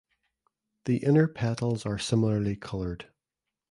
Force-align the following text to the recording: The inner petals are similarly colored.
The 0.85 0.97
inner 1.05 1.27
petals 1.27 1.85
are 1.85 1.99
similarly 1.99 2.55
colored. 2.55 3.11